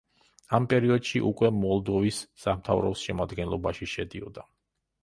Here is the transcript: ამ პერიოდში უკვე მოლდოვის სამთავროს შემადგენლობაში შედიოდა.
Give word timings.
ამ 0.59 0.63
პერიოდში 0.71 1.21
უკვე 1.31 1.51
მოლდოვის 1.59 2.23
სამთავროს 2.47 3.05
შემადგენლობაში 3.11 3.95
შედიოდა. 3.97 4.51